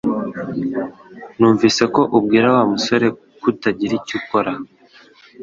Numvise 1.37 1.83
ko 1.93 2.01
ubwira 2.17 2.47
Wa 2.55 2.63
musore 2.73 3.07
kutagira 3.41 3.93
icyo 3.99 4.13
ukora 4.19 4.51